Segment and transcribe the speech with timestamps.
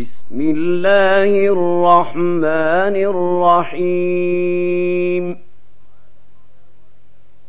[0.00, 2.96] بسم الله الرحمن
[3.76, 5.24] الرحيم.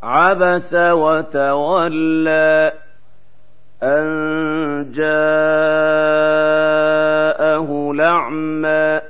[0.03, 2.73] عبس وتولى
[3.83, 4.05] أن
[4.91, 5.11] جاءه
[7.93, 9.01] لعمى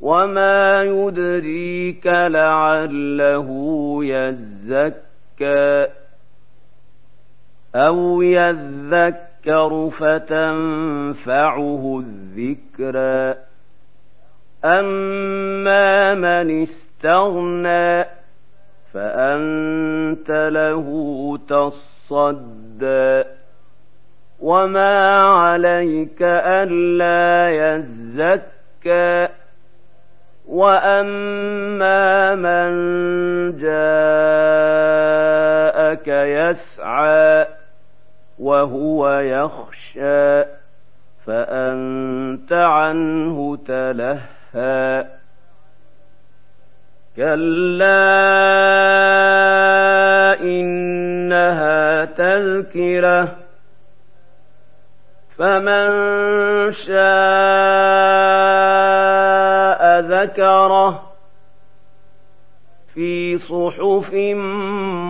[0.00, 3.48] وما يدريك لعله
[4.04, 5.86] يزكى
[7.74, 13.34] أو يذكى يذكر فتنفعه الذكرى
[14.64, 18.04] أما من استغنى
[18.94, 23.24] فأنت له تصدى.
[24.40, 29.28] وما عليك ألا يزكى.
[30.46, 32.70] وأما من
[33.58, 33.68] جاءك
[36.08, 37.55] يسعى
[38.38, 40.44] وهو يخشى
[41.26, 45.06] فأنت عنه تلهى.
[47.16, 47.96] كلا
[50.40, 53.36] إنها تذكرة
[55.38, 55.92] فمن
[56.72, 57.06] شاء
[60.00, 61.02] ذكره
[62.94, 64.14] في صحف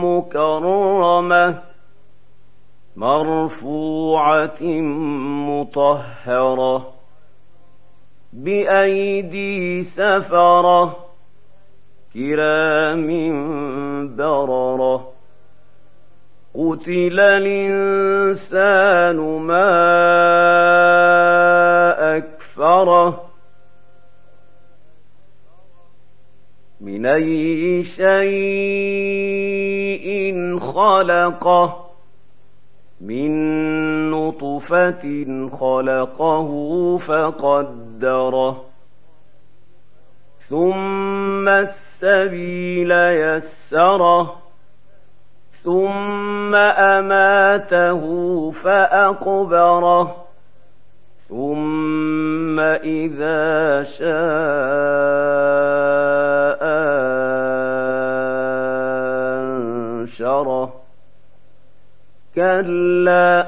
[0.05, 1.66] مكرمه
[2.97, 4.63] مرفوعة
[5.49, 6.93] مطهرة
[8.33, 10.97] بأيدي سفرة
[12.15, 13.07] كرام
[14.17, 15.09] بررة
[16.55, 19.77] قتل الإنسان ما
[22.17, 23.23] أكفره
[26.81, 28.17] من أي شيء
[30.59, 31.86] خلقه
[33.01, 33.31] من
[34.11, 35.27] نطفة
[35.61, 36.49] خلقه
[36.99, 38.65] فقدره
[40.49, 44.35] ثم السبيل يسره
[45.65, 48.03] ثم أماته
[48.51, 50.17] فأقبره
[51.29, 55.27] ثم إذا شاء
[60.17, 60.86] أنشره
[62.37, 63.47] كلا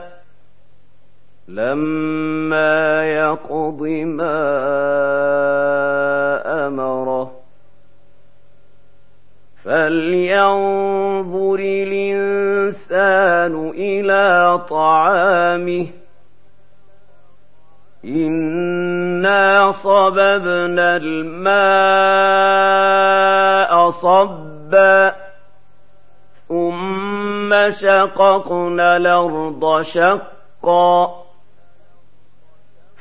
[1.49, 4.39] لما يقض ما
[6.67, 7.33] أمره
[9.65, 15.87] فلينظر الإنسان إلى طعامه
[18.05, 22.31] إنا صببنا الماء
[23.91, 24.48] صبا
[27.49, 31.15] ثم شققنا الأرض شقا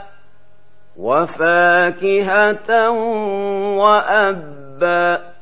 [0.97, 2.89] وفاكهة
[3.79, 5.35] وأبا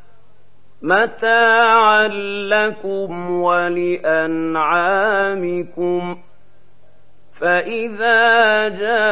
[0.82, 2.08] متاعا
[2.48, 3.42] لكم
[4.92, 6.18] ولأنعامكم
[7.40, 9.04] فإذا جاءت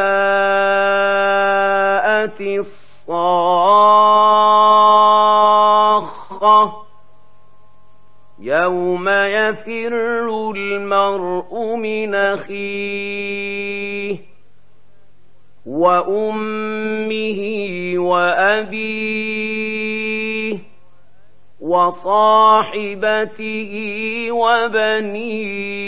[5.92, 6.72] الصاخة
[8.40, 9.94] يوم يفر
[10.56, 13.41] المرء من أخيه
[15.66, 17.42] وأمه
[17.98, 19.52] وأبيه
[21.62, 23.72] وصاحبته
[24.32, 25.82] وبنيه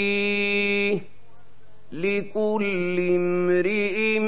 [1.91, 4.19] لكل امرئ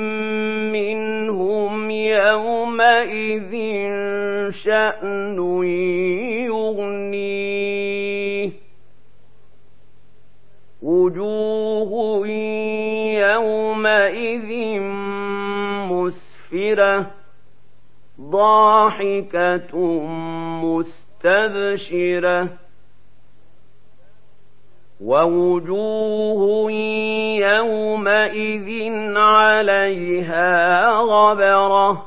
[0.71, 3.53] منهم يومئذ
[4.63, 5.37] شأن
[6.45, 8.49] يغنيه.
[10.81, 11.64] وجوه
[18.29, 19.79] ضاحكة
[21.23, 22.49] مستبشرة
[25.01, 26.71] ووجوه
[27.41, 28.69] يومئذ
[29.17, 32.05] عليها غبرة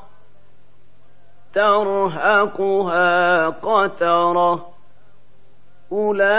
[1.53, 4.65] ترهقها قترة
[5.91, 6.29] أولئك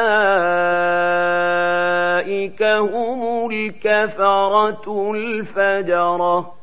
[2.62, 6.59] هم الكفرة الفجرة